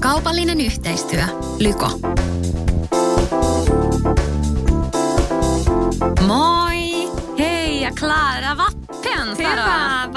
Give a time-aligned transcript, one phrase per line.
[0.00, 1.22] Kaupallinen yhteistyö.
[1.58, 1.90] Lyko.
[6.26, 6.76] Moi!
[7.38, 10.12] Hei ja Clara Vappen, Hyvää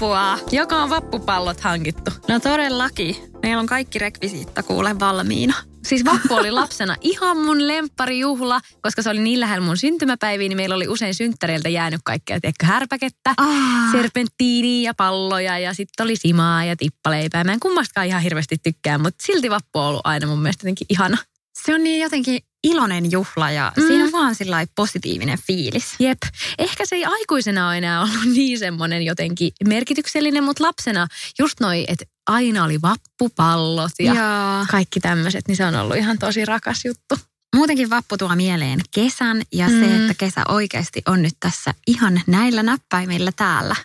[0.00, 0.38] vappua!
[0.52, 2.10] Joka on vappupallot hankittu.
[2.28, 3.16] No todellakin.
[3.42, 5.54] Meillä on kaikki rekvisiitta kuule valmiina.
[5.86, 10.56] Siis vappu oli lapsena ihan mun lempparijuhla, koska se oli niin lähellä mun syntymäpäiviä, niin
[10.56, 13.92] meillä oli usein synttäreiltä jäänyt kaikkea, tiedätkö, härpäkettä, Ah.
[13.92, 17.44] serpenttiiniä ja palloja ja sitten oli simaa ja tippaleipää.
[17.44, 20.86] Mä en kummastakaan ihan hirveästi tykkää, mutta silti vappu on ollut aina mun mielestä jotenkin
[20.90, 21.16] ihana.
[21.64, 23.86] Se on niin jotenkin iloinen juhla ja mm.
[23.86, 25.94] siinä on vaan sillä positiivinen fiilis.
[25.98, 26.18] Jep.
[26.58, 31.06] Ehkä se ei aikuisena ole enää ollut niin semmoinen jotenkin merkityksellinen, mutta lapsena
[31.38, 34.66] just noi, että aina oli vappupallot ja Joo.
[34.70, 37.14] kaikki tämmöiset, niin se on ollut ihan tosi rakas juttu.
[37.56, 39.80] Muutenkin vappu tuo mieleen kesän ja mm.
[39.80, 43.76] se, että kesä oikeasti on nyt tässä ihan näillä näppäimillä täällä.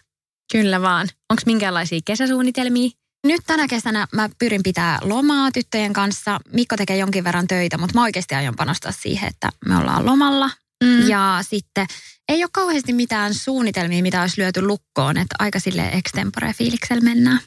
[0.51, 1.07] Kyllä vaan.
[1.29, 2.89] Onko minkäänlaisia kesäsuunnitelmia?
[3.27, 6.39] Nyt tänä kesänä mä pyrin pitää lomaa tyttöjen kanssa.
[6.53, 10.49] Mikko tekee jonkin verran töitä, mutta mä oikeasti aion panostaa siihen, että me ollaan lomalla.
[10.83, 11.07] Mm.
[11.07, 11.87] Ja sitten
[12.29, 17.39] ei ole kauheasti mitään suunnitelmia, mitä olisi lyöty lukkoon, että aika sille extempore fiiliksellä mennään.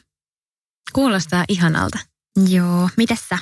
[0.93, 1.99] Kuulostaa ihanalta.
[2.49, 3.37] Joo, mites sä?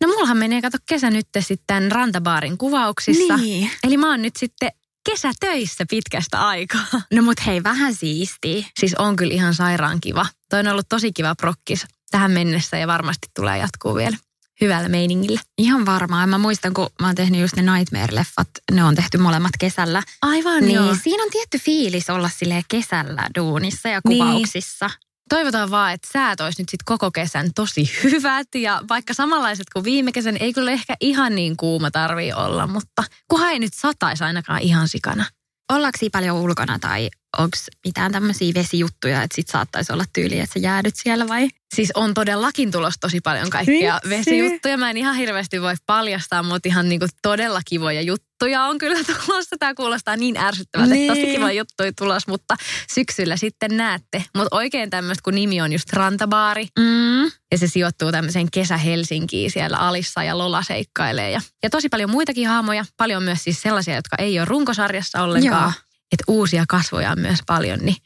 [0.00, 3.36] No mullahan menee kato kesä nyt sitten rantabaarin kuvauksissa.
[3.36, 3.70] Niin.
[3.82, 4.70] Eli mä oon nyt sitten
[5.10, 6.84] kesätöissä pitkästä aikaa.
[7.14, 8.66] No mut hei, vähän siistiä.
[8.80, 10.26] Siis on kyllä ihan sairaan kiva.
[10.50, 14.16] Toi on ollut tosi kiva prokkis tähän mennessä ja varmasti tulee jatkuu vielä
[14.60, 15.40] hyvällä meiningillä.
[15.58, 16.28] Ihan varmaan.
[16.28, 20.02] Mä muistan, kun mä oon tehnyt just ne Nightmare-leffat, ne on tehty molemmat kesällä.
[20.22, 20.96] Aivan Niin joo.
[21.02, 24.18] siinä on tietty fiilis olla sille kesällä duunissa ja Niin.
[24.24, 24.90] kuvauksissa.
[25.28, 29.84] Toivotaan vaan, että säät olisi nyt sitten koko kesän tosi hyvät ja vaikka samanlaiset kuin
[29.84, 34.24] viime kesän, ei kyllä ehkä ihan niin kuuma tarvii olla, mutta kunhan ei nyt sataisi
[34.24, 35.24] ainakaan ihan sikana.
[35.72, 37.56] Ollaanko paljon ulkona tai onko
[37.86, 41.48] mitään tämmöisiä vesijuttuja, että sit saattaisi olla tyyli, että sä jäädyt siellä vai?
[41.74, 44.10] Siis on todellakin tulossa tosi paljon kaikkia Vitsi.
[44.10, 44.76] vesijuttuja.
[44.76, 49.56] Mä en ihan hirveästi voi paljastaa, mutta ihan niinku todella kivoja juttuja on kyllä tulossa.
[49.58, 51.36] Tämä kuulostaa niin ärsyttävältä, että tosi Niin.
[51.36, 52.56] kiva juttuja tulossa, mutta
[52.94, 54.24] syksyllä sitten näette.
[54.36, 57.24] Mutta oikein tämmöistä, kun nimi on just Rantabaari Mm.
[57.52, 61.30] ja se sijoittuu tämmöiseen kesä Helsinkiin siellä Alissa ja Lola seikkailee.
[61.30, 65.62] Ja, ja tosi paljon muitakin haamoja, paljon myös siis sellaisia, jotka ei ole runkosarjassa ollenkaan.
[65.62, 65.72] Joo.
[66.14, 67.96] Että uusia kasvoja on myös paljon, niin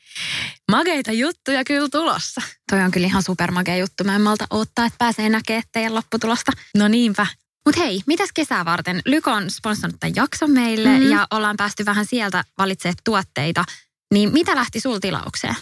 [0.70, 2.42] mageita juttuja kyllä tulossa.
[2.70, 4.04] Toi on kyllä ihan supermakea juttu.
[4.04, 6.52] Mä en malta odottaa, että pääsee näkemään teidän lopputulosta.
[6.76, 7.26] No niinpä.
[7.66, 9.00] Mutta hei, mitäs kesää varten?
[9.06, 11.10] Lyko on sponsannut tämän jakson meille Mhm.
[11.10, 13.64] ja ollaan päästy vähän sieltä valitsemaan tuotteita.
[14.14, 15.54] Niin mitä lähti sul tilaukseen?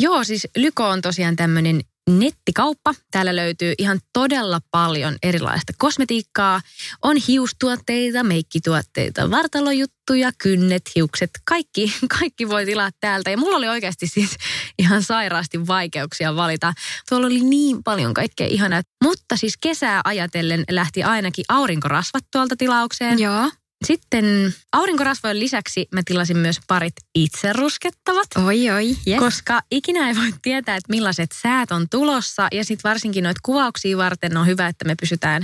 [0.00, 1.80] Joo, siis Lyko on tosiaan tämmöinen
[2.10, 2.94] nettikauppa.
[3.10, 6.60] Täällä löytyy ihan todella paljon erilaista kosmetiikkaa.
[7.02, 13.30] On hiustuotteita, meikkituotteita, vartalojuttuja, kynnet, hiukset, kaikki, kaikki voi tilaa täältä.
[13.30, 14.36] Ja mulla oli oikeasti siis
[14.78, 16.72] ihan sairaasti vaikeuksia valita.
[17.08, 18.82] Tuolla oli niin paljon kaikkea ihanaa.
[19.04, 23.18] Mutta siis kesää ajatellen lähti ainakin aurinkorasvat tuolta tilaukseen.
[23.18, 23.50] Joo.
[23.84, 28.26] Sitten aurinkorasvojen lisäksi mä tilasin myös parit itse ruskettavat.
[28.46, 29.18] Oi, oi, yes.
[29.18, 33.96] Koska ikinä ei voi tietää, että millaiset säät on tulossa ja sitten varsinkin noita kuvauksia
[33.96, 35.42] varten on hyvä, että me pysytään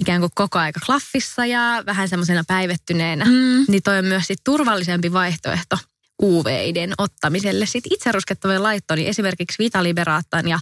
[0.00, 3.24] ikään kuin koko aika klaffissa ja vähän semmoisena päivettyneenä.
[3.24, 3.64] Mm.
[3.68, 5.78] Niin toi on myös sit turvallisempi vaihtoehto
[6.22, 7.66] UV-iden ottamiselle.
[7.66, 10.58] Sitten itseruskettavien laitto, niin esimerkiksi Vita Liberatan ja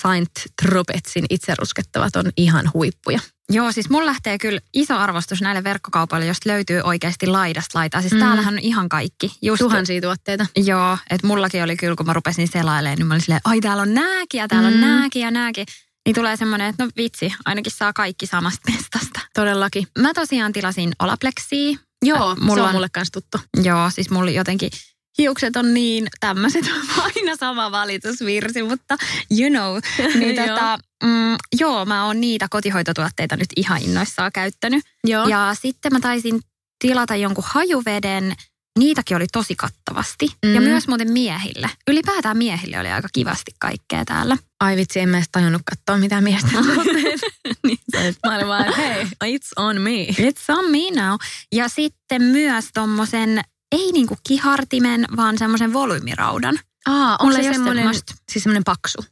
[0.00, 0.30] Saint
[0.62, 3.20] Tropezin itseruskettavat on ihan huippuja.
[3.50, 8.00] Joo, siis mulla lähtee kyllä iso arvostus näille verkkokaupoille, josta löytyy oikeasti laidasta laitaa.
[8.00, 8.18] Siis Mm.
[8.18, 9.32] täällähän on ihan kaikki.
[9.42, 10.46] Just, Tuhansia tuotteita.
[10.56, 13.82] Joo, että mullakin oli kyllä, kun mä rupesin selailemaan, niin mä olin silleen, ai täällä
[13.82, 14.74] on nääkin ja täällä mm.
[14.74, 15.66] On nääkin ja nääkin.
[16.06, 19.20] Niin tulee semmoinen, että no vitsi, ainakin saa kaikki samasta mestasta.
[19.34, 19.86] Todellakin.
[19.98, 21.78] Mä tosiaan tilasin Olaplexia.
[22.04, 23.38] Joo, mulla se on on- mulle kanssa tuttu.
[23.62, 24.70] Joo, siis mulla jotenkin
[25.18, 26.64] hiukset on niin tämmöiset,
[27.04, 28.96] aina sama valitusvirsi, mutta
[29.38, 29.78] you know.
[30.18, 34.84] Niin tota, mm, joo, mä oon niitä kotihoitotuotteita nyt ihan innoissaan käyttänyt.
[35.04, 35.28] Joo.
[35.28, 36.40] Ja sitten mä taisin
[36.78, 38.34] tilata jonkun hajuveden.
[38.78, 40.26] Niitäkin oli tosi kattavasti.
[40.46, 40.54] Mm.
[40.54, 40.66] Ja Mm.
[40.66, 41.70] myös muuten miehille.
[41.90, 44.36] Ylipäätään miehille oli aika kivasti kaikkea täällä.
[44.60, 46.24] Ai vitsi, en mä edes tajunnut katsoa mitään
[46.74, 47.26] tuotteita.
[47.66, 47.78] niin,
[48.26, 50.06] mä olin vaan, hei, it's on me.
[50.06, 51.14] It's on me now.
[51.52, 53.40] Ja sitten myös tommosen,
[53.72, 56.58] ei niinku kihartimen, vaan semmoisen volyymiraudan.
[56.86, 57.94] Aa, onko Mulla se semmoinen,
[58.32, 59.04] siis semmoinen paksu?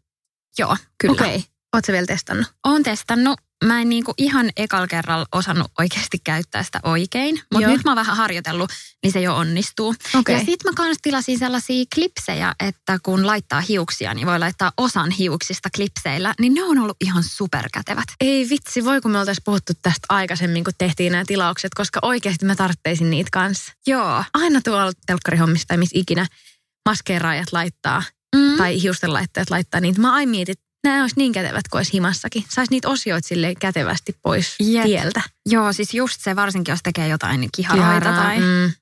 [0.59, 1.13] Joo, kyllä.
[1.13, 1.37] Okei.
[1.37, 1.43] Okay.
[1.75, 2.47] Oletko vielä testannut?
[2.65, 3.41] Oon testannut.
[3.65, 7.97] Mä en niinku ihan ekal kerralla osannut oikeasti käyttää sitä oikein, mutta nyt mä oon
[7.97, 8.71] vähän harjoitellut,
[9.03, 9.95] niin se jo onnistuu.
[10.19, 10.39] Okei.
[10.39, 15.11] Ja sit mä kans tilasin sellaisia klipsejä, että kun laittaa hiuksia, niin voi laittaa osan
[15.11, 18.05] hiuksista klipseillä, niin ne on ollut ihan superkätevät.
[18.21, 22.45] Ei vitsi, voi kun me oltaisiin puhuttu tästä aikaisemmin, kun tehtiin nämä tilaukset, koska oikeasti
[22.45, 23.73] mä tartteisin niitä kanssa.
[23.87, 24.25] Joo.
[24.35, 26.27] Aina tuolla telkkarihommissa tai missä ikinä
[26.89, 28.03] maskeeraajat laittaa
[28.37, 28.57] Mm.
[28.57, 30.01] tai hiustenlaittajat laittaa niitä.
[30.01, 32.45] Mä aina mietin, että nämä olisi niin kätevät kuin olisi himassakin.
[32.49, 34.85] Saisi niitä osioita sille kätevästi pois Jep.
[34.85, 35.23] tieltä.
[35.47, 38.41] Joo, siis just se, varsinkin jos tekee jotain kiharoita tai...
[38.41, 38.73] Mm.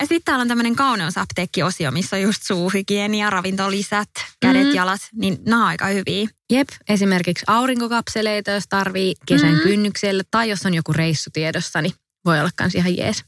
[0.00, 4.08] Ja sitten täällä on tämmöinen kauneusapteekki-osio, missä on just suuhygienia, ravintolisät,
[4.40, 4.74] kädet, Mm.
[4.74, 6.28] jalat, niin nämä on aika hyviä.
[6.52, 9.60] Jep, esimerkiksi aurinkokapseleita, jos tarvii kesän Mm.
[9.60, 11.92] kynnykselle, tai jos on joku reissu tiedossa, niin
[12.24, 13.24] voi olla kans ihan jees.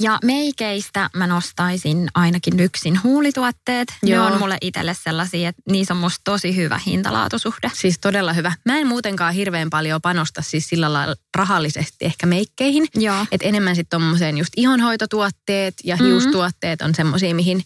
[0.00, 3.88] Ja meikeistä mä nostaisin ainakin yksin huulituotteet.
[4.02, 4.24] Joo.
[4.28, 7.70] Ne on mulle itselle sellaisia, että niissä on musta tosi hyvä hintalaatusuhde.
[7.74, 8.52] Siis todella hyvä.
[8.64, 12.86] Mä en muutenkaan hirveän paljon panosta siis sillä lailla rahallisesti ehkä meikkeihin.
[12.94, 13.26] Joo.
[13.32, 16.04] Et enemmän sitten tommoseen just ihonhoitotuotteet ja Mhm.
[16.04, 17.62] hiustuotteet on semmoisia, mihin,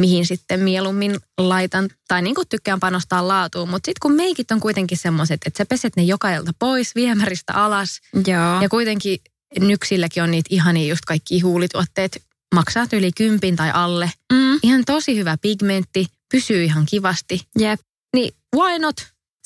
[0.00, 1.88] mihin sitten mieluummin laitan.
[2.08, 3.68] Tai niin kuin tykkään panostaa laatuun.
[3.68, 7.52] Mutta sitten kun meikit on kuitenkin semmoiset, että sä peset ne joka ilta pois viemäristä
[7.54, 8.00] alas.
[8.26, 8.62] Joo.
[8.62, 9.18] Ja kuitenkin
[9.60, 12.22] nyksilläkin on niitä ihania just kaikki huulituotteet.
[12.54, 14.10] Maksaa yli kympin tai alle.
[14.32, 14.58] Mm.
[14.62, 17.40] Ihan tosi hyvä pigmentti, pysyy ihan kivasti.
[17.58, 17.80] Jep.
[18.16, 18.96] Niin why not?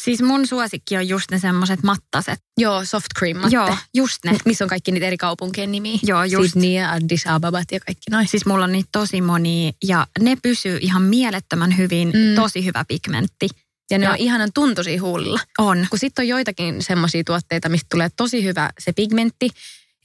[0.05, 2.38] Siis mun suosikki on just ne semmoset mattaset.
[2.58, 3.55] Joo, soft cream matte.
[3.56, 4.38] Joo, just ne.
[4.44, 5.99] Missä on kaikki niitä eri kaupunkien nimiä.
[6.03, 6.53] Joo, just.
[6.53, 8.29] Sydney ja Addis Ababat ja kaikki noin.
[8.29, 12.08] Siis mulla on niitä tosi monia ja ne pysyy ihan mielettömän hyvin.
[12.08, 12.35] Mm.
[12.35, 13.49] Tosi hyvä pigmentti.
[13.91, 15.41] Ja ne Ja- on ihanan tuntuisia huulilla.
[15.58, 15.87] On.
[15.91, 19.50] Kun sitten on joitakin semmoisia tuotteita, mistä tulee tosi hyvä se pigmentti.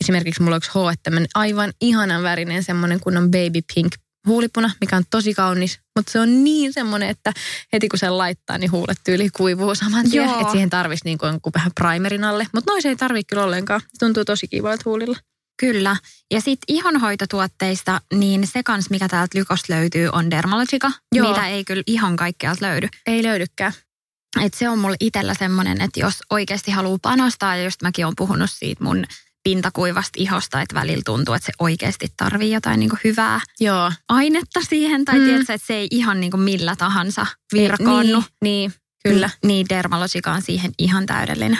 [0.04, 3.94] Esimerkiksi mulla on yksi H, tämmöinen aivan ihanan värinen semmoinen kunnon baby pink
[4.28, 5.80] huulipuna, mikä on tosi kaunis.
[5.96, 7.34] Mutta se on niin semmoinen, että
[7.74, 10.30] heti kun sen laittaa, niin huulet tyyli kuivuu saman tien.
[10.30, 12.48] Että siihen tarvisi niin kuin vähän primerin alle.
[12.54, 13.82] Mutta noin se ei tarvitse kyllä ollenkaan.
[13.82, 15.18] Se tuntuu tosi kivalta huulilla.
[15.60, 15.98] Kyllä.
[16.32, 20.92] Ja sitten ihonhoitotuotteista, niin se kans, mikä täältä Lykosta löytyy, on Dermalogica.
[21.16, 21.30] Joo.
[21.30, 22.88] Mitä ei kyllä ihan kaikkealta löydy.
[23.08, 23.74] Ei löydykään.
[24.42, 28.16] Et se on mulla itsellä semmoinen, että jos oikeasti haluaa panostaa, ja just mäkin olen
[28.16, 29.06] puhunut siitä mun
[29.50, 33.92] pintakuivasta ihosta, että välillä tuntuu, että se oikeasti tarvii jotain niinku hyvää Joo.
[34.10, 35.26] ainetta siihen, tai Mm.
[35.26, 38.20] tiedätkö, että se ei ihan niinku millä tahansa virkaannu.
[38.20, 39.30] Niin, niin, kyllä.
[39.46, 41.60] Niin Dermalogica on siihen ihan täydellinen.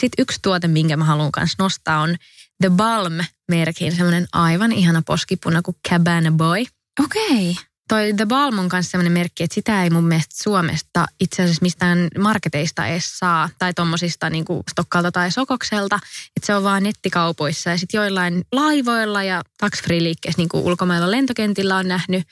[0.00, 2.16] Sitten yksi tuote, minkä mä haluan kanssa nostaa, on
[2.62, 6.64] The Balm-merkin semmoinen aivan ihana poskipuna kuin Cabana Boy.
[7.04, 7.56] Okei.
[7.88, 11.62] Toi The Balm on kanssa semmoinen merkki, että sitä ei mun mielestä Suomesta itse asiassa
[11.62, 13.48] mistään marketeista edes saa.
[13.58, 15.96] Tai tommosista niin kuin Stokkalta tai Sokokselta.
[16.36, 20.64] Että se on vaan nettikaupoissa ja sitten joillain laivoilla ja tax free liikkeessä niin kuin
[20.64, 22.22] ulkomailla lentokentillä on nähnyt.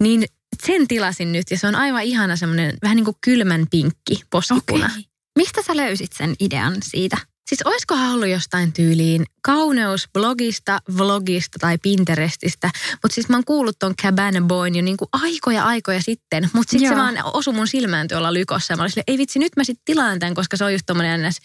[0.00, 0.24] Niin
[0.66, 4.86] sen tilasin nyt ja se on aivan ihana semmoinen vähän niin kuin kylmän pinkki poskipuna.
[4.86, 5.11] Okei.
[5.38, 7.16] Mistä sä löysit sen idean siitä?
[7.48, 12.70] Siis olisikohan ollut jostain tyyliin kauneusblogista, vlogista tai Pinterestistä.
[12.92, 16.50] Mutta siis mä oon kuullut ton Cabana Boyn jo niinku aikoja aikoja sitten.
[16.52, 18.72] Mutta sitten se vaan osui mun silmään tuolla lykossa.
[18.72, 20.86] Ja mä olin silleen, ei vitsi, nyt mä sitten tilaan tämän, koska se on just
[20.86, 21.36] tommonen ns.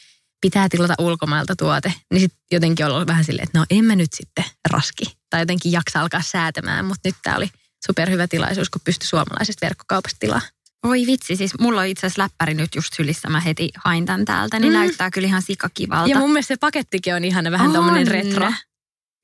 [0.41, 1.93] pitää tilata ulkomailta tuote.
[2.11, 5.05] Niin sitten jotenkin on ollut vähän silleen, että no en mä nyt sitten raski.
[5.29, 6.85] Tai jotenkin jaksa alkaa säätämään.
[6.85, 7.49] Mutta nyt tää oli
[7.87, 10.41] superhyvä tilaisuus, kun pystyi suomalaisesta verkkokaupasta tilaa.
[10.83, 13.29] Oi vitsi, siis mulla on itse asiassa läppäri nyt just sylissä.
[13.29, 14.79] Mä heti hain tän täältä, niin Mm.
[14.79, 16.09] näyttää kyllä ihan sikakivalta.
[16.09, 18.13] Ja mun mielestä se pakettikin on ihana, vähän tommonen On.
[18.13, 18.53] retro.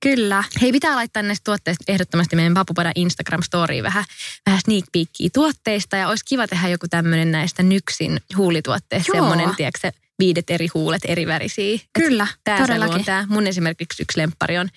[0.04, 0.44] Kyllä.
[0.62, 4.04] Hei, pitää laittaa näistä tuotteista ehdottomasti meidän Papupada Instagram-storiin vähän,
[4.46, 5.96] vähän sneak peekia tuotteista.
[5.98, 9.12] Ja olisi kiva tehdä joku tämmöinen näistä Nyksin huulituotteista.
[9.12, 11.80] Semmoinen, tiedätkö viidet eri huulet, eri värisiä.
[12.00, 12.96] Kyllä, Tää todellakin.
[12.96, 13.26] on tää.
[13.30, 14.70] Mun esimerkiksi yksi lemppari on,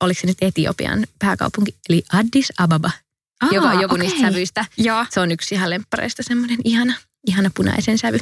[0.00, 2.90] oliko se nyt Etiopian pääkaupunki, eli Addis Ababa,
[3.42, 4.06] Aa, joka on joku okei.
[4.06, 4.64] niistä sävyistä.
[4.76, 5.06] Joo.
[5.10, 6.94] Se on yksi ihan lemppareista semmoinen ihana,
[7.26, 8.18] ihana punaisen sävy.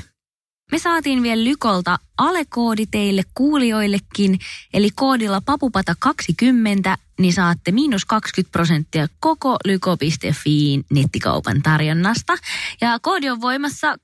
[0.72, 4.38] Me saatiin vielä Lykolta alekoodi teille kuulijoillekin,
[4.74, 12.32] eli koodilla papupata20, niin saatte miinus 20 prosenttia koko lyko.fiin nettikaupan tarjonnasta.
[12.80, 13.98] Ja koodi on voimassa 12.5.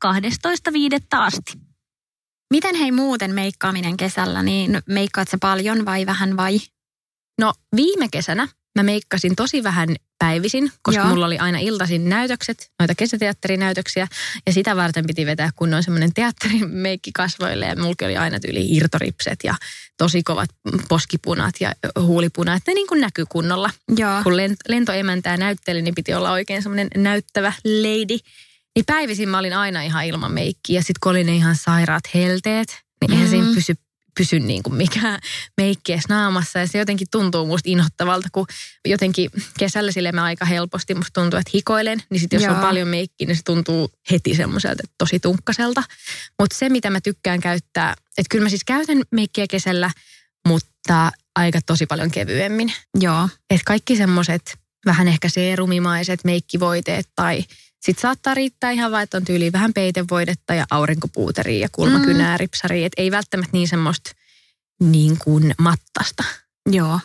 [1.12, 1.52] asti.
[2.50, 6.58] Miten hei muuten meikkaaminen kesällä, niin meikkaat sä paljon vai vähän vai?
[7.40, 11.08] No viime kesänä mä meikkasin tosi vähän päivisin, koska Joo.
[11.08, 14.08] mulla oli aina iltaisin näytökset, noita kesäteatterinäytöksiä.
[14.46, 17.66] Ja sitä varten piti vetää kunnon semmoinen teatterimeikki kasvoille.
[17.66, 19.54] Ja mulla oli aina tyyli irtoripset ja
[19.98, 20.50] tosi kovat
[20.88, 22.62] poskipunat ja huulipunat.
[22.66, 23.70] Ne niin kuin näkyy kunnolla.
[23.96, 24.22] Joo.
[24.22, 28.18] Kun lent- lentoemäntää näytteli, niin piti olla oikein semmoinen näyttävä lady.
[28.76, 30.78] Niin päivisin mä olin aina ihan ilman meikkiä.
[30.78, 33.54] Ja sitten kun oli ne ihan sairaat helteet, niin eihän siinä Mm.
[33.54, 33.74] pysy,
[34.18, 35.18] pysy niin kuin mikään
[35.56, 36.58] meikki edes naamassa.
[36.58, 38.46] Ja se jotenkin tuntuu musta inhottavalta, kun
[38.88, 42.02] jotenkin kesällä sille mä aika helposti musta tuntuu, että hikoilen.
[42.10, 42.54] Niin sitten jos Joo.
[42.54, 45.82] on paljon meikkiä, niin se tuntuu heti semmoiselta tosi tunkkaselta.
[46.38, 49.90] Mutta se, mitä mä tykkään käyttää, että kyllä mä siis käytän meikkiä kesällä,
[50.48, 52.72] mutta aika tosi paljon kevyemmin.
[53.00, 53.28] Joo.
[53.50, 57.44] Että kaikki semmoiset vähän ehkä seerumimaiset meikkivoiteet tai
[57.88, 62.86] sitten saattaa riittää ihan vaan, että on tyyliin vähän peitevoidetta ja aurinkopuuteria ja kulmakynää, ripsaria.
[62.86, 64.10] Että ei välttämättä niin semmoista
[64.80, 66.24] niin kuin mattasta.
[66.70, 67.00] Joo.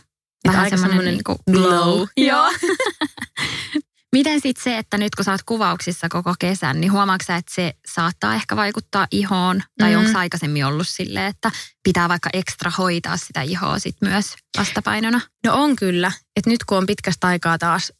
[0.47, 2.07] Vähän aika semmoinen semmoinen niinku glow.
[2.29, 2.51] Joo.
[4.15, 7.53] Miten sitten se, että nyt kun sä oot kuvauksissa koko kesän, niin huomaatko sä, että
[7.55, 9.63] se saattaa ehkä vaikuttaa ihoon?
[9.77, 10.05] Tai Mm.
[10.05, 11.51] onko aikaisemmin ollut silleen, että
[11.83, 14.25] pitää vaikka ekstra hoitaa sitä ihoa sit myös
[14.57, 15.21] vastapainona?
[15.45, 16.11] No on kyllä.
[16.35, 17.93] Että nyt kun on pitkästä aikaa taas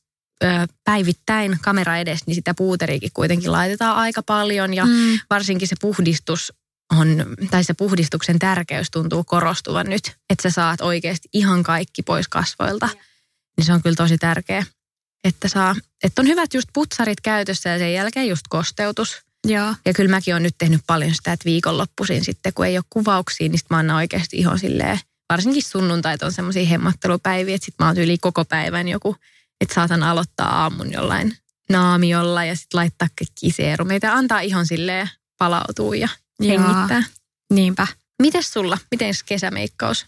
[0.83, 4.73] päivittäin kamera edes, niin sitä puuteriikin kuitenkin laitetaan aika paljon.
[4.73, 5.19] Ja Mm.
[5.29, 6.53] varsinkin se puhdistus
[6.99, 12.27] on, tai se puhdistuksen tärkeys tuntuu korostuvan nyt, että sä saat oikeasti ihan kaikki pois
[12.27, 12.89] kasvoilta.
[13.57, 14.65] Niin se on kyllä tosi tärkeä,
[15.23, 19.17] että, saa, että on hyvät just putsarit käytössä ja sen jälkeen just kosteutus.
[19.47, 19.75] Joo.
[19.85, 23.49] Ja kyllä mäkin olen nyt tehnyt paljon sitä, että viikonloppuisin sitten, kun ei ole kuvauksia,
[23.49, 27.97] niin mä annan oikeasti ihon silleen, varsinkin sunnuntait on semmoisia hemmattelupäiviä, että sit mä oon
[27.97, 29.15] yli koko päivän joku,
[29.61, 31.37] että saatan aloittaa aamun jollain
[31.69, 36.49] naamiolla ja sitten laittaa kaikki seerumeita ja antaa ihon silleen palautua ja Joo.
[36.49, 37.03] hengittää.
[37.53, 37.87] Niinpä.
[38.21, 38.77] Mites sulla?
[38.91, 40.05] Miten kesämeikkaus?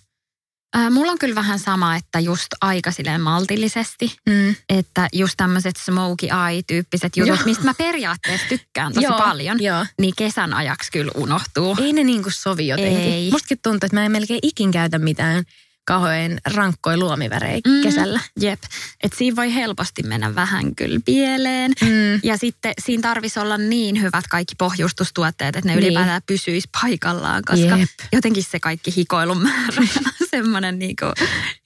[0.73, 4.17] Ää, mulla on kyllä vähän sama, että just aika silleen maltillisesti.
[4.29, 4.55] Mm.
[4.69, 7.45] Että just tämmöiset smokey eye-tyyppiset jutut, Joo.
[7.45, 9.85] mistä mä periaatteessa tykkään tosi Joo, paljon, Joo.
[10.01, 11.77] niin kesän ajaksi kyllä unohtuu.
[11.81, 13.13] Ei ne niinku sovi jotenkin.
[13.13, 13.31] Ei.
[13.31, 15.43] Mustakin tuntuu, että mä en melkein ikin käytä mitään
[15.85, 17.83] kauhean rankkoja luomivärejä Mm.
[17.83, 18.19] kesällä.
[18.39, 18.59] Jep.
[19.03, 21.71] Että siinä voi helposti mennä vähän kyllä pieleen.
[21.81, 22.19] Mm.
[22.23, 25.85] Ja sitten siinä tarvisi olla niin hyvät kaikki pohjustustuotteet, että ne Niin.
[25.85, 27.89] ylipäätään pysyisi paikallaan, koska Jep.
[28.13, 29.81] jotenkin se kaikki hikoilun määrä
[30.31, 31.05] semmoinen niinku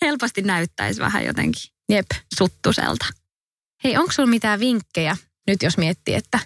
[0.02, 2.08] helposti näyttäisi vähän jotenkin Jep.
[2.38, 3.06] suttuselta.
[3.84, 6.40] Hei, onko sulla mitään vinkkejä nyt, jos miettii, että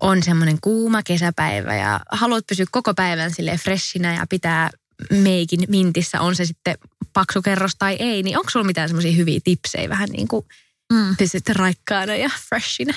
[0.00, 4.70] on semmoinen kuuma kesäpäivä ja haluat pysyä koko päivän sille freshinä ja pitää
[5.10, 6.78] meikin mintissä, on se sitten
[7.12, 10.46] paksu kerros tai ei, niin onko sulla mitään semmoisia hyviä tipsejä vähän niin kuin
[10.92, 11.16] Mm.
[11.16, 12.94] pysyt raikkaana ja freshinä?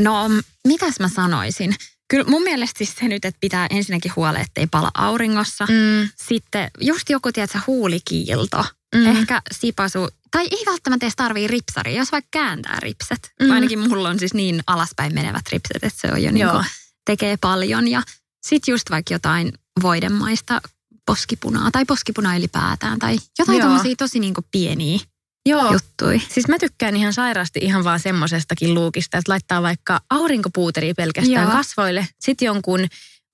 [0.00, 0.28] No,
[0.68, 1.74] mitäs mä sanoisin?
[2.08, 5.64] Kyllä mun mielestä siis se nyt, että pitää ensinnäkin huolea, ettei pala auringossa.
[5.64, 6.08] Mm.
[6.28, 8.64] Sitten just joku, tiedätkö, huulikiilto.
[8.94, 9.06] Mm.
[9.06, 10.08] Ehkä sipasu.
[10.30, 13.32] Tai ei välttämättä edes tarvii ripsaria, jos vaikka kääntää ripset.
[13.42, 13.50] Mm.
[13.50, 16.64] Ainakin mulla on siis niin alaspäin menevät ripset, että se on jo niin kuin,
[17.06, 17.88] tekee paljon.
[17.88, 18.02] Ja
[18.46, 20.60] sitten just vaikka jotain voidemaista
[21.06, 22.98] poskipunaa tai poskipunaa ylipäätään.
[22.98, 23.68] Tai jotain Joo.
[23.68, 24.98] tommosia tosi niin kuin pieniä
[25.46, 25.72] Joo.
[25.72, 26.20] juttuja.
[26.28, 31.52] Siis mä tykkään ihan sairaasti ihan vaan semmosestakin luukista, että laittaa vaikka aurinkopuuteria pelkästään Joo.
[31.52, 32.86] kasvoille, sitten jonkun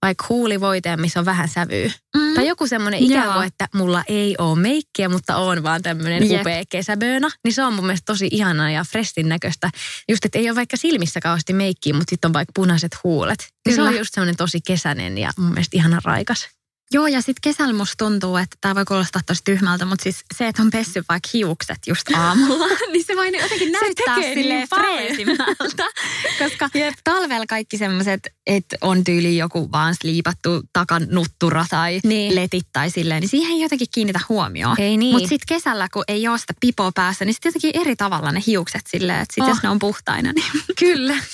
[0.02, 1.90] vaikka huulivoiteen, missä on vähän sävyä.
[2.16, 2.34] Mm.
[2.34, 6.40] Tai joku semmoinen kuin, että mulla ei ole meikkiä, mutta on vaan tämmöinen Jep.
[6.40, 7.28] upea kesäböönä.
[7.44, 9.70] Niin se on mun mielestä tosi ihanaa ja freshin näköistä.
[10.08, 13.48] Just, että ei ole vaikka silmissä kauheasti meikkiä, mutta sitten on vaikka punaiset huulet.
[13.66, 16.48] Niin se on just semmoinen tosi kesäinen ja mun mielestä ihana raikas.
[16.95, 20.49] Joo, ja sitten kesällä musta tuntuu, että tämä voi kuulostaa tosi tyhmältä, mutta siis se,
[20.49, 24.68] että on pessy vaikka hiukset just aamulla, niin se voi jotenkin näyttää tekee niin silleen
[24.68, 25.85] freesimmältä.
[26.38, 26.68] Koska
[27.04, 32.35] talvella kaikki semmoiset, että on tyyli joku vaan sliipattu takan nuttura tai Niin.
[32.35, 34.76] letit tai silleen, niin siihen ei jotenkin kiinnitä huomioon.
[34.80, 35.14] Ei niin.
[35.14, 38.42] Mutta sitten kesällä, kun ei ole sitä pipoa päässä, niin sitten jotenkin eri tavalla ne
[38.47, 39.49] hiukset silleen, että sit Oh.
[39.49, 40.45] jos ne on puhtaina, niin
[40.78, 41.16] Kyllä.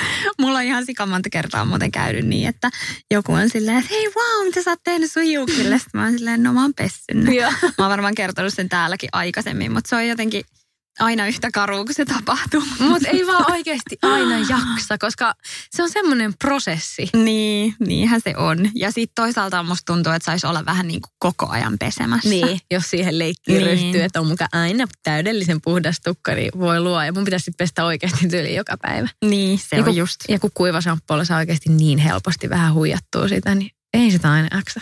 [0.40, 2.70] Mulla on ihan sika monta kertaa muuten käynyt niin, että
[3.10, 5.78] joku on silleen, että hei wow, mitä sä oot tehnyt sun hiuksille?
[5.78, 6.72] Sitten mä oon silleen, no mä oon.
[7.40, 7.52] Joo.
[7.62, 10.44] Mä oon varmaan kertonut sen täälläkin aikaisemmin, mutta se on jotenkin
[11.00, 12.62] aina yhtä karua, kun se tapahtuu.
[12.88, 15.34] Mutta ei vaan oikeasti aina jaksa, koska
[15.70, 17.08] se on semmoinen prosessi.
[17.14, 18.70] Niin, niinhän se on.
[18.74, 22.28] Ja sitten toisaalta musta tuntuu, että saisi olla vähän niin kuin koko ajan pesemässä.
[22.28, 23.66] Niin, jos siihen leikkiin Niin.
[23.66, 27.02] ryhtyy, että on muka aina täydellisen puhdas tukka, niin voi luo.
[27.02, 29.08] Ja mun pitäisi sitten pestä oikeasti tyyli joka päivä.
[29.24, 30.20] Niin, se ja on kun, just.
[30.28, 34.48] Ja kun kuiva shampoolla saa oikeasti niin helposti vähän huijattua sitä, niin ei sitä aina
[34.56, 34.80] jaksa.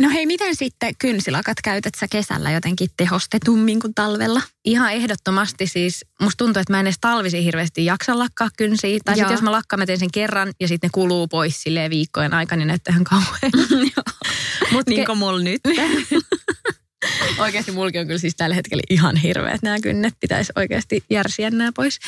[0.00, 4.40] No hei, miten sitten kynsilakat käytät sä kesällä jotenkin tehostetummin kuin talvella?
[4.64, 8.98] Ihan ehdottomasti siis, musta tuntuu, että mä en edes talvisin hirveästi jaksa lakkaa kynsiä.
[9.04, 11.90] Tai sitten jos mä lakkaan, mä teen sen kerran ja sitten ne kuluu pois silleen
[11.90, 13.52] viikkojen aikana, niin näyttää ihan kauhean.
[14.72, 15.60] Mut Niin kuin mulla nyt.
[17.38, 20.14] Oikeasti mulki on kyllä siis tällä hetkellä ihan hirveät nämä kynnet.
[20.20, 21.98] Pitäisi oikeasti järsiä nämä pois.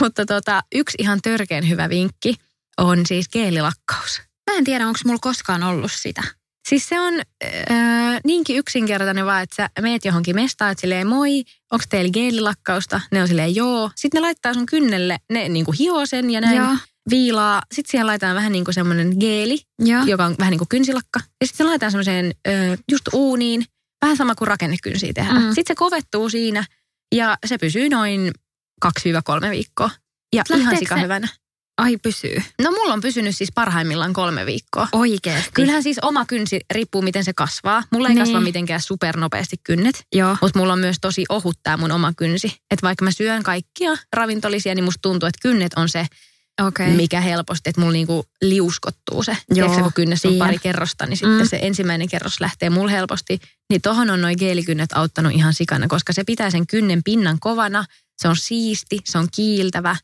[0.00, 2.34] Mutta tota, yksi ihan törkeän hyvä vinkki
[2.78, 4.22] on siis geelilakkaus.
[4.50, 6.22] Mä en tiedä, onko mulla koskaan ollut sitä.
[6.68, 7.14] Siis se on
[7.70, 13.00] äh, niinkin yksinkertainen vaan, että sä meet johonkin mestaan, että silleen moi, onko teillä geelilakkausta?
[13.12, 13.90] Ne on silleen joo.
[13.94, 16.76] Sitten ne laittaa sun kynnelle, ne niinku hioo sen ja näin Joo.
[17.10, 17.62] viilaa.
[17.74, 20.04] Sitten siihen laitetaan vähän niin kuin semmoinen geeli, Joo.
[20.04, 21.20] joka on vähän niin kuin kynsilakka.
[21.40, 22.50] Ja sitten se laitetaan semmoiseen ö,
[22.90, 23.64] just uuniin,
[24.02, 25.42] vähän sama kuin rakennekynsiä tehdään.
[25.42, 25.48] Mm.
[25.48, 26.64] Sitten se kovettuu siinä
[27.14, 28.30] ja se pysyy noin
[28.86, 28.90] 2-3
[29.50, 29.90] viikkoa.
[30.34, 31.28] Ja Lähteekö ihan se- sika hyvänä.
[31.78, 32.42] Ai pysyy.
[32.62, 34.88] No mulla on pysynyt siis parhaimmillaan kolme viikkoa.
[34.92, 35.50] Oikeesti.
[35.54, 37.82] Kyllähän siis oma kynsi riippuu miten se kasvaa.
[37.90, 38.24] Mulla ei Niin.
[38.24, 40.36] kasva mitenkään supernopeasti kynnet, Joo.
[40.42, 42.48] mutta mulla on myös tosi ohut tää mun oma kynsi.
[42.70, 46.06] Että vaikka mä syön kaikkia ravintolisia, niin musta tuntuu, että kynnet on se,
[46.66, 46.90] okay.
[46.90, 49.32] mikä helposti, että mulla niinku liuskottuu se.
[49.32, 51.42] Joo, Tiedätkö, kun kynnessä on pari kerrosta, niin sitten Mm.
[51.42, 51.48] mm.
[51.48, 53.38] se ensimmäinen kerros lähtee mulla helposti.
[53.70, 57.84] Niin tohon on noin geelikynnet auttanut ihan sikana, koska se pitää sen kynnen pinnan kovana.
[58.18, 59.96] Se on siisti, se on kiiltävä.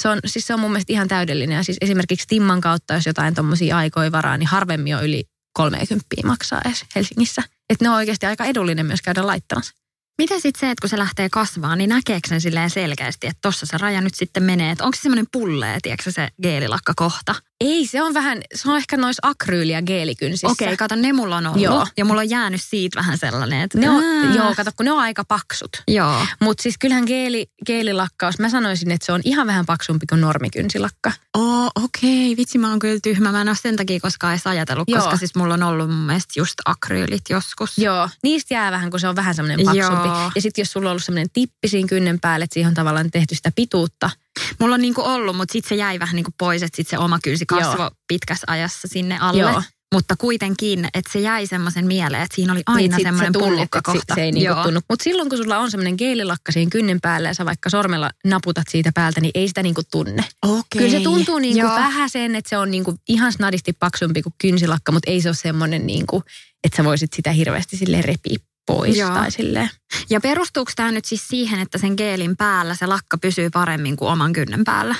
[0.00, 1.56] Se on, siis se on mun mielestä ihan täydellinen.
[1.56, 6.06] Ja siis esimerkiksi Timman kautta, jos jotain tommosia aikoja varaa, niin harvemmin on yli 30
[6.24, 7.42] maksaa edes Helsingissä.
[7.70, 9.74] Että ne on oikeasti aika edullinen myös käydä laittamassa.
[10.18, 13.66] Mitä sitten se, että kun se lähtee kasvaa, niin näkeekö sen silleen selkeästi, että tossa
[13.66, 14.70] se raja nyt sitten menee?
[14.70, 17.34] Että onko se semmoinen pullee, tiedätkö se geelilakka kohta?
[17.60, 20.48] Ei, se on vähän, se on ehkä nois akryyli- ja geelikynsissä.
[20.48, 21.62] Okei, kato, ne mulla on ollut.
[21.62, 21.86] Joo.
[21.96, 23.78] Ja mulla on jäänyt siitä vähän sellainen, että...
[23.78, 24.02] Ne on,
[24.34, 25.82] joo, kato, kun ne on aika paksut.
[25.88, 26.26] Joo.
[26.40, 31.12] Mutta siis kyllähän geeli, geelilakkaus, mä sanoisin, että se on ihan vähän paksumpi kuin normikynsilakka.
[31.38, 32.36] Oh, okei.
[32.36, 33.32] Vitsi, mä oon kyllä tyhmä.
[33.32, 35.00] Mä en ole sen takia koskaan edes ajatellut, Joo.
[35.00, 37.78] koska siis mulla on ollut mun mielestä just akryylit joskus.
[37.78, 40.08] Joo, niistä jää vähän, kun se on vähän semmoinen paksumpi.
[40.08, 40.30] Joo.
[40.34, 43.10] Ja sitten jos sulla on ollut semmoinen tippi siinä kynnen päälle, että siihen on tavallaan
[43.10, 44.10] tehty sitä pituutta.
[44.60, 47.18] Mulla on niinku ollut, mutta sitten se jäi vähän niinku pois, että sitten se oma
[47.22, 49.40] kynsi kasvoi pitkässä ajassa sinne alle.
[49.40, 49.62] Joo.
[49.94, 53.38] Mutta kuitenkin, että se jäi semmoisen mieleen, että siinä oli Niin, aina sit semmoinen sä
[53.38, 54.14] tunnet, pullukka että kohta.
[54.14, 54.80] Se, ei niinku tunnu.
[54.88, 58.64] Mutta silloin, kun sulla on semmoinen geelilakka siinä kynnen päällä ja sä vaikka sormella naputat
[58.70, 60.24] siitä päältä, niin ei sitä niinku tunne.
[60.42, 60.62] Okei.
[60.78, 64.92] Kyllä se tuntuu niinku vähän sen, että se on niinku ihan snadisti paksumpi kuin kynsilakka,
[64.92, 66.22] mutta ei se ole semmoinen, niinku,
[66.64, 68.38] että sä voisit sitä hirveästi sille repiä
[68.76, 69.10] pois Joo.
[69.10, 69.70] tai silleen.
[70.10, 74.12] Ja perustuuko tämä nyt siis siihen, että sen geelin päällä se lakka pysyy paremmin kuin
[74.12, 74.94] oman kynnen päällä?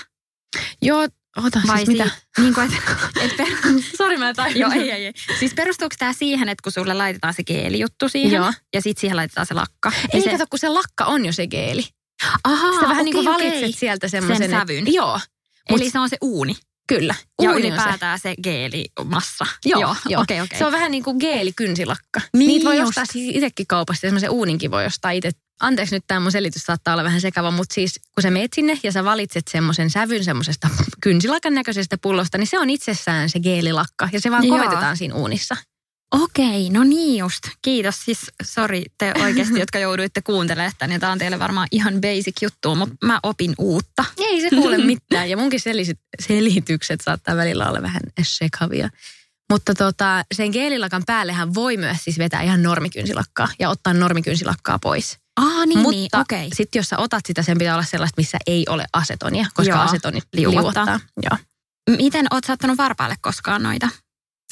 [0.82, 2.04] Joo, ota Vai siis mitä?
[2.04, 2.82] si- niin kuin, et,
[3.24, 3.46] et per...
[3.98, 4.60] Sori, mä en tajunnut.
[4.60, 5.12] Joo, ei, ei, ei.
[5.38, 8.52] Siis perustuuko tämä siihen, että kun sulle laitetaan se geelijuttu siihen Joo.
[8.74, 9.92] ja sitten siihen laitetaan se lakka?
[10.12, 10.30] Ei se...
[10.30, 11.84] kato, kun se lakka on jo se geeli.
[12.44, 14.50] Ahaa, Sä vähän niin kuin okei, valitset sieltä semmoisen.
[14.50, 14.88] Sen sävyn.
[14.88, 15.20] Et, joo,
[15.68, 16.56] Eli se on se uuni.
[16.94, 17.14] Kyllä.
[17.42, 19.46] Ja Uuni ylipäätään se, geelimassa.
[19.64, 19.96] Joo, joo.
[20.08, 20.22] joo.
[20.22, 20.58] Okei, okei.
[20.58, 22.20] Se on vähän niin kuin geelikynsilakka.
[22.32, 22.88] Niin Niitä voi just.
[22.88, 24.00] ostaa siis itsekin kaupasta.
[24.00, 25.30] Semmoisen uuninkin voi ostaa itse.
[25.60, 28.78] Anteeksi nyt tämä mun selitys saattaa olla vähän sekava, mutta siis kun sä meet sinne
[28.82, 30.68] ja sä valitset semmoisen sävyn semmoisesta
[31.02, 34.58] kynsilakan näköisestä pullosta, niin se on itsessään se geelilakka ja se vaan Joo.
[34.58, 35.56] kovetetaan siinä uunissa.
[36.14, 37.38] Okei, no niin just.
[37.62, 38.04] Kiitos.
[38.04, 40.92] Siis sori te oikeasti, jotka jouduitte kuuntelemaan tämän.
[40.92, 44.04] Ja tämä on teille varmaan ihan basic juttu, mutta mä opin uutta.
[44.18, 45.30] Ei se kuule mitään.
[45.30, 48.88] Ja munkin selisit- selitykset saattaa välillä olla vähän sekavia.
[49.50, 55.18] Mutta tota, sen geelilakan päällehän voi myös siis vetää ihan normikynsilakkaa ja ottaa normikynsilakkaa pois.
[55.36, 56.48] Aa, niin, Mutta niin, okei.
[56.54, 59.82] sitten jos sä otat sitä, sen pitää olla sellaista, missä ei ole asetonia, koska Joo,
[59.82, 60.62] asetoni liuottaa.
[60.62, 61.00] liuottaa.
[61.30, 61.38] Joo.
[61.96, 63.88] Miten oot saattanut varpaille koskaan noita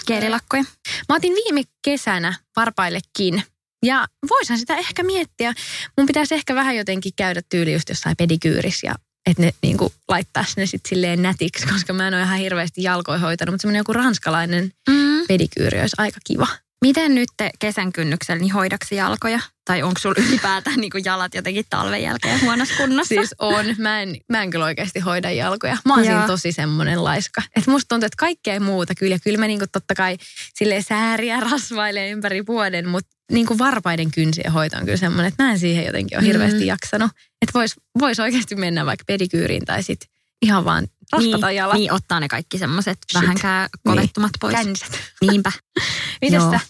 [0.06, 0.64] geelilakkoja?
[1.08, 3.42] Mä otin viime kesänä varpaillekin
[3.84, 5.52] ja voisin sitä ehkä miettiä.
[5.96, 8.94] Mun pitäisi ehkä vähän jotenkin käydä tyyli just jossain pedikyyrissä ja
[9.30, 13.18] että ne niinku laittaisi ne sitten silleen nätiksi, koska mä en ole ihan hirveästi jalkoja
[13.18, 15.26] hoitanut, mutta semmoinen joku ranskalainen Mm.
[15.28, 16.46] pedikyyri olisi aika kiva.
[16.84, 19.40] Miten nyt te kesän kynnyksellä, niin hoidaksi jalkoja?
[19.64, 23.08] Tai onko sulla ylipäätään niin jalat jotenkin talven jälkeen huonossa kunnossa?
[23.14, 23.66] Siis on.
[23.78, 25.76] Mä en, mä en kyllä oikeasti hoida jalkoja.
[25.84, 26.12] Mä oon Joo.
[26.12, 27.42] siinä tosi semmoinen laiska.
[27.56, 29.14] Et musta tuntuu, että kaikkea muuta kyllä.
[29.14, 30.16] Ja kyllä mä niinku totta kai
[30.54, 35.50] silleen sääriä rasvailee ympäri vuoden, mutta niinku varpaiden kynsien hoito on kyllä semmoinen, että mä
[35.50, 36.66] en siihen jotenkin ole hirveästi Mm.
[36.66, 37.10] jaksanut.
[37.42, 40.00] Että vois, vois oikeasti mennä vaikka pedikyyriin tai sit
[40.42, 40.86] ihan vaan
[41.18, 41.36] niin,
[41.74, 44.54] niin, ottaa ne kaikki semmoiset vähänkään kovettumat pois.
[44.54, 45.00] Känsät.
[45.20, 45.52] Niinpä.
[46.22, 46.50] Mites Joo.
[46.50, 46.60] sä?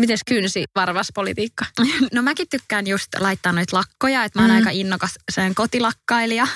[0.00, 1.64] Mites kynsi varvas politiikka?
[2.14, 4.56] No mäkin tykkään just laittaa noita lakkoja, että mä oon Mm.
[4.56, 6.46] aika innokas sen kotilakkailija.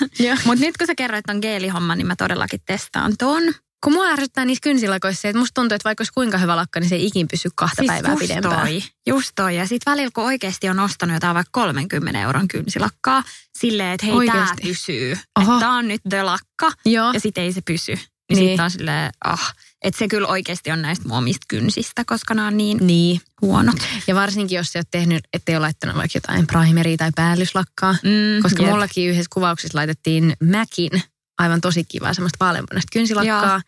[0.45, 3.43] Mutta nyt kun sä kerroit ton geelihomman, niin mä todellakin testaan ton.
[3.83, 6.79] Kun mua ärsyttää niissä kynsilakoissa se, että musta tuntuu, että vaikka olisi kuinka hyvä lakka,
[6.79, 8.67] niin se ei ikin pysy kahta päivää Siis just pidempään.
[8.67, 9.55] Toi, just toi.
[9.55, 13.23] Ja sit välillä kun oikeasti on ostanut jotain vaikka 30 euron kynsilakkaa,
[13.59, 14.61] silleen, että hei tää Oikeesti?
[14.67, 15.17] pysyy.
[15.59, 16.71] Tää on nyt the lakka.
[16.85, 17.11] Joo.
[17.13, 17.91] Ja sit ei se pysy.
[17.95, 18.45] Niin, Niin.
[18.45, 18.57] niin.
[18.57, 19.53] sit on silleen, ah.
[19.83, 23.21] Että se kyllä oikeasti on näistä mun omista kynsistä, koska nämä on niin Niin.
[23.41, 23.75] huonot.
[24.07, 27.91] Ja varsinkin, jos oot tehnyt, ettei ole laittanut vaikka jotain primeria tai päällyslakkaa.
[28.03, 28.71] Mm, Koska jep.
[28.71, 30.89] mullakin yhdessä kuvauksessa laitettiin Mäkin
[31.37, 33.61] aivan tosi kivaa semmoista vaaleanpunaista kynsilakkaa.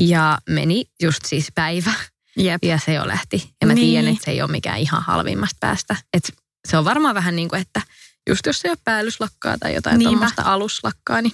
[0.00, 1.92] Ja meni just siis päivä
[2.36, 2.64] Jep.
[2.64, 3.54] ja se jo lähti.
[3.60, 3.86] Ja mä Niin.
[3.88, 5.96] tiedän, että se ei ole mikään ihan halvimmasta päästä.
[6.12, 6.32] Et
[6.68, 7.82] se on varmaan vähän niin kuin, että
[8.28, 11.32] just jos ei ole päällyslakkaa tai jotain tuommoista aluslakkaa, niin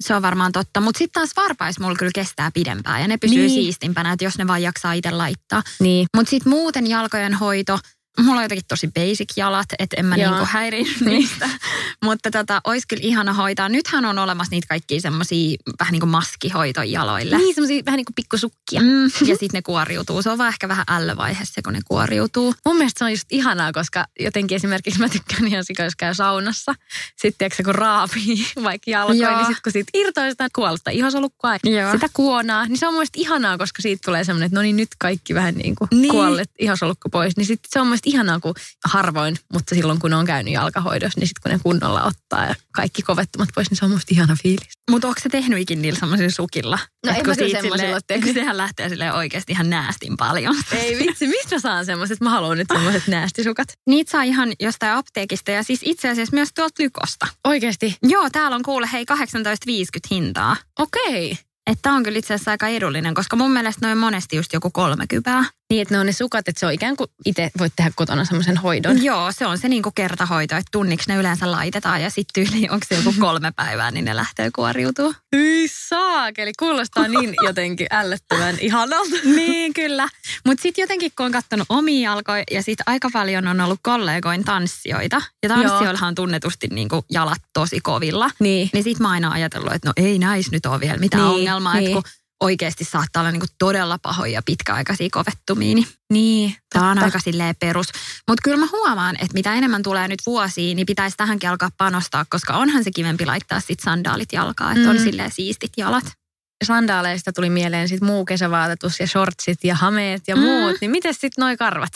[0.00, 0.80] Se on varmaan totta.
[0.80, 3.50] Mutta sitten taas varpais mulla kyllä kestää pidempään ja ne pysyy niin.
[3.50, 5.62] siistimpänä, että jos ne vaan jaksaa itse laittaa.
[5.80, 6.06] niin.
[6.16, 7.78] Mutta sitten muuten jalkojen hoito,
[8.20, 10.30] mulla on jotenkin tosi basic jalat, että en mä Joo.
[10.30, 11.48] niinku häiriin niistä.
[12.04, 13.68] Mutta tota, olisi kyllä ihana hoitaa.
[13.68, 17.36] Nythän on olemassa niitä kaikkia semmoisia vähän niin kuin maskihoitoja jaloille.
[17.36, 18.80] Niin semmoisia vähän niin kuin pikkusukkia.
[18.80, 20.22] Mm, ja sitten ne kuoriutuu.
[20.22, 22.54] Se on vaan ehkä vähän ällövaiheessa, kun ne kuoriutuu.
[22.66, 26.14] Mun mielestä se on just ihanaa, koska jotenkin esimerkiksi mä tykkään ihan sika, jos käy
[26.14, 26.74] saunassa.
[27.16, 29.36] Sitten tiedätkö, kun raapii vaikka jalkoja, Joo.
[29.36, 31.92] niin sitten kun siitä irtoaa sitä kuollutta ihosolukkoa, Joo.
[31.92, 34.76] sitä kuonaa, niin se on mun mielestä ihanaa, koska siitä tulee semmoinen, että no niin
[34.76, 36.00] nyt kaikki vähän niin kuin Niin.
[36.00, 36.10] niin.
[36.10, 37.36] kuollet ihosolukko pois.
[37.36, 41.28] Niin sitten se on mielestä ihanaa, kun harvoin, mutta silloin kun on käynyt jalkahoidossa, niin
[41.28, 44.68] sitten kun ne kunnolla ottaa ja kaikki kovettumat pois, niin se on musta ihana fiilis.
[44.90, 46.78] Mutta onko se tehnyt ikin niillä semmoisilla sukilla?
[47.06, 50.56] No Et en mä kyllä semmoisilla ole kun Sehän lähtee sille oikeasti ihan näästin paljon.
[50.72, 52.20] Ei vitsi, mistä saan semmoiset?
[52.20, 53.68] Mä haluan nyt semmoiset näästisukat.
[53.86, 57.26] Niitä saa ihan jostain apteekista ja siis itse asiassa myös tuolta Lykosta.
[57.44, 57.96] Oikeesti?
[58.02, 59.16] Joo, täällä on kuule hei 18,50
[60.10, 60.56] hintaa.
[60.78, 61.38] Okei.
[61.66, 65.44] Että on kyllä itse asiassa aika edullinen, koska mun mielestä noin monesti just joku 30.
[65.70, 68.24] Niin, että ne on ne sukat, että se on ikään kuin itse voit tehdä kotona
[68.24, 69.04] semmoisen hoidon.
[69.04, 72.86] Joo, se on se niinku kertahoito, että tunniksi ne yleensä laitetaan ja sitten tyyli onko
[72.88, 75.14] se joku kolme päivää, niin ne lähtee kuoriutuu.
[75.36, 79.16] Hyi saakeli, kuulostaa niin jotenkin ällöttävän ihanalta.
[79.24, 80.08] niin, kyllä.
[80.46, 84.44] Mutta sitten jotenkin, kun on katsonut omia jalkoja ja sitten aika paljon on ollut kollegoin
[84.44, 85.22] tanssijoita.
[85.42, 88.30] Ja tanssijoillahan on tunnetusti niinku jalat tosi kovilla.
[88.40, 88.70] Niin.
[88.72, 91.38] Niin sit mä aina ajatellut, että no ei näis nyt ole vielä mitään Niin, niin,
[91.40, 91.74] ongelmaa.
[91.74, 91.84] niin.
[91.84, 92.02] Että kun
[92.42, 97.86] oikeasti saattaa olla niinku todella pahoja pitkäaikaisia kovettumia, niin Niin, Tämä on aika silleen perus.
[98.28, 102.24] Mutta kyllä mä huomaan, että mitä enemmän tulee nyt vuosia, niin pitäisi tähänkin alkaa panostaa,
[102.30, 105.02] koska onhan se kivempi laittaa sit sandaalit jalkaa, että on Mm.
[105.02, 106.04] silleen siistit jalat.
[106.64, 110.42] Sandaaleista tuli mieleen sit muu kesävaatetus ja shortsit ja hameet ja Mm.
[110.42, 110.76] muut.
[110.80, 111.92] Niin miten sitten noi karvat?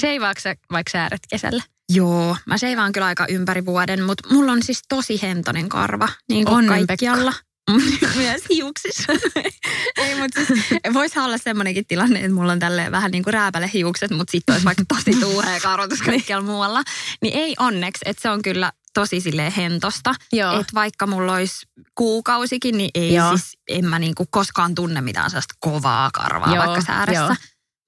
[0.00, 1.62] Seivaatko sä vaikka sääret kesällä?
[1.92, 6.44] Joo, mä seivaan kyllä aika ympäri vuoden, mutta mulla on siis tosi hentonen karva, niin
[6.44, 7.32] kuin Onnen kaikkialla.
[8.16, 9.12] Myös hiuksissa.
[9.96, 13.70] Ei, mutta siis voisi olla semmoinenkin tilanne, että mulla on tälleen vähän niin kuin rääpäle
[13.74, 16.82] hiukset, mutta sitten olisi vaikka tosi tuuhea karvotus kaikkialla muualla.
[17.22, 20.14] Niin ei onneksi, että se on kyllä tosi silleen hentosta.
[20.60, 23.36] Että vaikka mulla olisi kuukausikin, niin ei Joo.
[23.36, 27.22] siis, en mä niinku koskaan tunne mitään sellaista kovaa karvaa Joo, vaikka sääressä.
[27.22, 27.34] joo.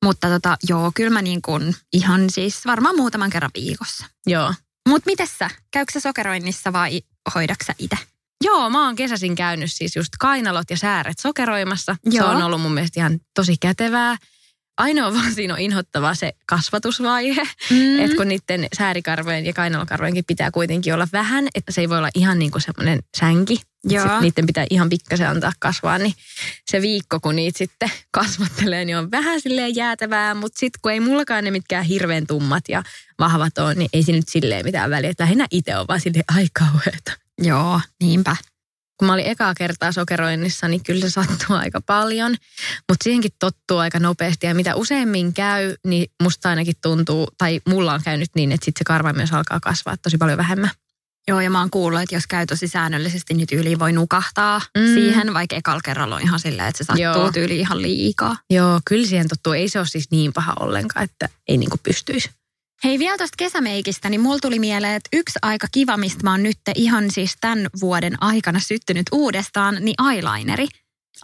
[0.04, 4.06] Mutta tota, joo, kyllä mä niin kuin ihan siis varmaan muutaman kerran viikossa.
[4.26, 4.54] Joo.
[4.88, 5.50] Mutta miten sä?
[5.70, 7.02] Käykö sä sokeroinnissa vai
[7.34, 7.98] hoidaksä itse?
[8.44, 11.96] Joo, mä oon kesäsin käynyt siis just kainalot ja sääret sokeroimassa.
[12.10, 12.28] Se Joo.
[12.28, 14.16] on ollut mun mielestä ihan tosi kätevää.
[14.78, 17.98] Ainoa vaan siinä on inhottavaa se kasvatusvaihe, Mm.
[18.00, 22.08] että kun niiden säärikarvojen ja kainalokarvojenkin pitää kuitenkin olla vähän, että se ei voi olla
[22.14, 23.60] ihan niin kuin semmoinen sänki.
[23.84, 24.02] Joo.
[24.08, 26.14] Sit niiden pitää ihan pikkasen antaa kasvaa, niin
[26.70, 31.00] se viikko, kun niitä sitten kasvattelee, niin on vähän silleen jäätävää, mutta sitten kun ei
[31.00, 32.82] mullakaan ne mitkään hirveän tummat ja
[33.18, 35.10] vahvat on, niin ei se nyt silleen mitään väliä.
[35.10, 38.36] Että lähinnä itse on vaan silleen, ai kauheeta Joo, niinpä.
[38.98, 42.36] kun mä olin ekaa kertaa sokeroinnissa, niin kyllä se sattuu aika paljon.
[42.88, 44.46] Mutta siihenkin tottuu aika nopeasti.
[44.46, 48.80] Ja mitä useammin käy, niin musta ainakin tuntuu, tai mulla on käynyt niin, että sitten
[48.80, 50.70] se karva myös alkaa kasvaa tosi paljon vähemmän.
[51.28, 54.94] Joo, ja mä oon kuullut, että jos käy tosi säännöllisesti, niin tyyli voi nukahtaa Mm.
[54.94, 57.02] siihen, vaikka ekalla kerralla on ihan silleen, että se sattuu.
[57.02, 57.32] Joo.
[57.32, 58.36] tyyli ihan liikaa.
[58.50, 59.52] Joo, kyllä siihen tottuu.
[59.52, 62.30] Ei se ole siis niin paha ollenkaan, että ei niinku pystyisi.
[62.84, 66.42] Hei vielä tuosta kesämeikistä, niin mulla tuli mieleen, että yksi aika kiva, mistä mä oon
[66.42, 70.66] nyt ihan siis tämän vuoden aikana syttynyt uudestaan, niin eyelineri.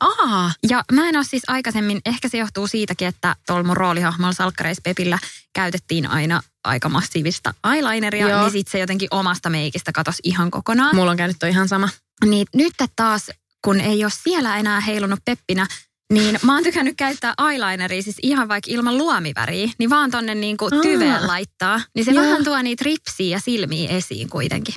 [0.01, 4.33] Aa, Ja mä en ole siis aikaisemmin, ehkä se johtuu siitäkin, että tuolla mun roolihahmolla
[4.33, 5.19] Salkkareis Pepillä
[5.53, 8.41] käytettiin aina aika massiivista eyelineria, Joo.
[8.41, 10.97] niin sit se jotenkin omasta meikistä katosi ihan kokonaan.
[10.97, 11.89] mulla on käynyt toi ihan sama.
[12.25, 13.31] Niin nyt taas,
[13.65, 15.67] kun ei ole siellä enää heilunut peppinä,
[16.13, 20.69] niin mä oon tykännyt käyttää eyelineria siis ihan vaikka ilman luomiväriä, niin vaan tonne niinku
[20.83, 21.81] tyveen laittaa.
[21.95, 22.25] Niin se Joo.
[22.25, 24.75] vähän tuo niitä ripsiä ja silmiä esiin kuitenkin.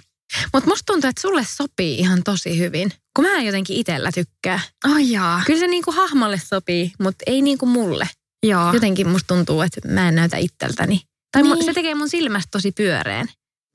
[0.53, 4.59] Mutta musta tuntuu, että sulle sopii ihan tosi hyvin, kun mä en jotenkin itellä tykkää.
[4.83, 5.41] Ai jaa.
[5.45, 8.09] Kyllä se niinku hahmolle sopii, mutta ei niinku mulle.
[8.45, 8.73] Joo.
[8.73, 11.01] Jotenkin musta tuntuu, että mä en näytä itseltäni.
[11.31, 11.65] Tai niin.
[11.65, 13.27] Se tekee mun silmästä tosi pyöreän.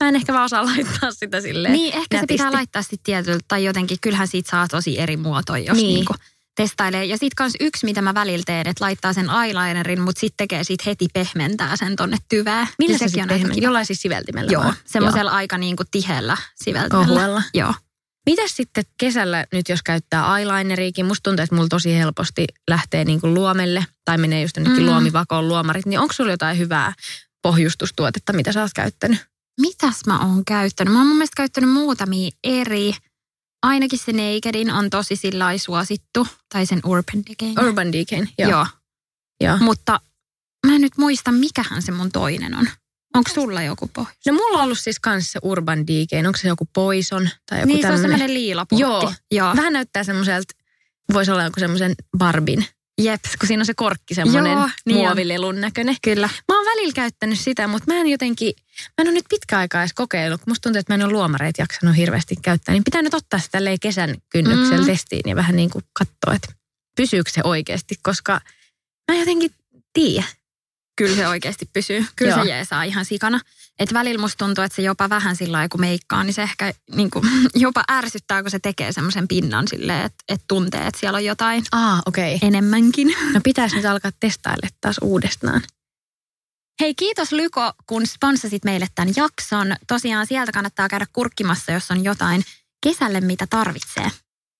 [0.03, 2.33] Mä en ehkä vaan osaa laittaa sitä silleen Niin, ehkä se nätisti.
[2.33, 5.85] pitää laittaa sitten tietyllä, tai jotenkin, kyllähän siitä saa tosi eri muotoja, jos Niin.
[5.87, 5.95] niin.
[5.95, 6.13] niinku
[6.63, 7.05] testailee.
[7.05, 10.63] Ja sitten kans yksi, mitä mä välillä teen, että laittaa sen eyelinerin, mutta sitten tekee
[10.63, 12.67] siitä heti pehmentää sen tonne tyvään.
[12.79, 13.55] Millä Niin se sekin on aika pehmentää?
[13.55, 13.65] kiva.
[13.65, 17.13] Jollain siis siveltimellä Joo, semmoisella aika niinku tiheällä siveltämällä.
[17.13, 17.43] Ohuella.
[17.53, 17.73] Joo.
[18.25, 21.05] Mitäs sitten kesällä nyt, jos käyttää eyelineriikin?
[21.05, 24.89] Musta tuntuu, että mulla tosi helposti lähtee niin kuin luomelle tai menee just jonnekin Mm.
[24.89, 25.85] luomivakoon luomarit.
[25.85, 26.93] Niin onko sulla jotain hyvää
[27.41, 29.25] pohjustustuotetta, mitä sä oot käyttänyt?
[29.61, 30.93] Mitäs mä oon käyttänyt?
[30.93, 32.93] Mä oon mun mielestä käyttänyt muutamia eri.
[33.63, 36.27] Ainakin se Nakedin on tosi sillä suosittu.
[36.53, 37.67] Tai sen Urban Decay.
[37.67, 38.29] Urban Decayn.
[38.37, 38.49] Joo.
[38.49, 38.65] Joo.
[39.43, 39.57] Joo.
[39.57, 39.99] Mutta
[40.67, 42.67] mä en nyt muista, mikähän se mun toinen on.
[43.15, 44.13] Onko sulla joku pohja?
[44.27, 46.27] No mulla on ollut siis kanssa se Urban Decayn.
[46.27, 48.01] Onko se joku Poison tai joku Niin, se on tämmönen?
[48.01, 48.81] semmoinen liilaputti.
[48.81, 49.13] Joo.
[49.31, 49.55] Joo.
[49.55, 50.53] Vähän näyttää semmoiselta,
[51.13, 52.65] voisi olla joku semmoisen Barbin.
[53.03, 53.21] Jep.
[53.39, 55.03] Kun siinä on se korkki semmoinen Joo, niin on.
[55.03, 55.95] muovilelun näköinen.
[56.01, 56.29] Kyllä.
[56.47, 58.53] Mä oon välillä käyttänyt sitä, mutta mä en jotenkin,
[58.87, 60.41] mä en ole nyt pitkä aikaa edes kokeillut.
[60.41, 62.73] kun Musta tuntuu, että mä en ole luomareita jaksanut hirveästi käyttää.
[62.73, 64.85] Niin pitää nyt ottaa sitä tälleen kesän kynnyksellä Mm.
[64.85, 66.47] testiin ja vähän niin kuin katsoa, että
[66.95, 67.95] pysyykö se oikeasti.
[68.03, 68.41] Koska
[69.11, 69.51] mä en jotenkin
[69.93, 70.25] tiedä.
[70.95, 72.05] Kyllä se oikeasti pysyy.
[72.15, 72.43] Kyllä Joo.
[72.43, 73.39] se jeesaa ihan sikana.
[73.79, 76.73] Et välillä musta tuntuu, että se jopa vähän sillä lailla, kun meikkaa, niin se ehkä
[76.95, 81.17] niin kuin, jopa ärsyttää, kun se tekee semmoisen pinnan silleen, että, että tuntee, että siellä
[81.17, 82.01] on jotain Aa.
[82.05, 82.37] Okay.
[82.41, 83.07] enemmänkin.
[83.33, 85.61] No pitäisi nyt alkaa testailla taas uudestaan.
[86.81, 89.75] Hei, kiitos Lyko, kun sponssasit meille tämän jakson.
[89.87, 92.43] Tosiaan sieltä kannattaa käydä kurkkimassa, jos on jotain
[92.83, 94.11] kesälle, mitä tarvitsee.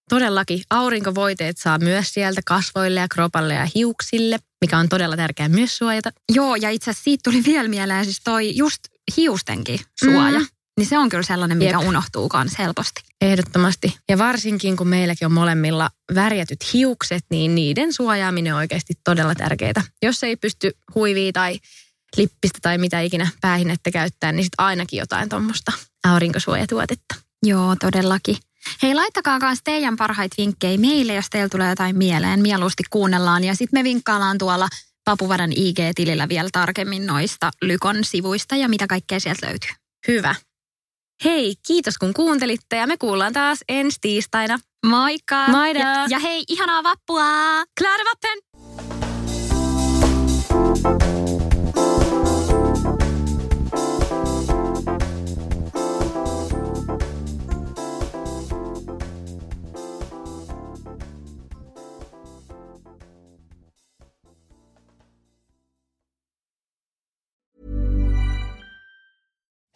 [0.10, 5.78] Todellakin aurinkovoiteet saa myös sieltä kasvoille ja kropalle ja hiuksille, mikä on todella tärkeää myös
[5.78, 6.12] suojata.
[6.36, 8.80] Joo, ja itse asiassa siitä tuli vielä mieleen siis toi just
[9.17, 10.39] hiustenkin suoja.
[10.39, 10.48] Mm.
[10.78, 11.88] Niin se on kyllä sellainen, mikä Jep.
[11.88, 13.02] unohtuu kans helposti.
[13.22, 13.98] Ehdottomasti.
[14.10, 19.84] Ja varsinkin kun meilläkin on molemmilla värjätyt hiukset, niin niiden suojaaminen on oikeasti todella tärkeää.
[20.02, 21.60] Jos ei pysty huivia tai
[22.17, 25.72] lippistä tai mitä ikinä päähinettä käyttää, niin sitten ainakin jotain tuommoista
[26.04, 27.15] aurinkosuojatuotetta.
[27.43, 28.38] Joo, todellakin.
[28.82, 32.41] Hei, laittakaa myös teidän parhaita vinkkejä meille, jos teillä tulee jotain mieleen.
[32.41, 34.67] Mieluusti kuunnellaan ja sitten me vinkkaillaan tuolla
[35.10, 39.69] Papuvadan IG-tilillä vielä tarkemmin noista Lykon sivuista ja mitä kaikkea sieltä löytyy.
[40.08, 40.36] Hyvä.
[41.26, 44.60] Hei, kiitos kun kuuntelitte ja me kuullaan taas ensi tiistaina.
[44.86, 45.48] Moikka!
[45.48, 45.80] Moida!
[45.80, 47.24] Ja, ja hei, ihanaa vappua!
[47.80, 48.49] Glada vappen!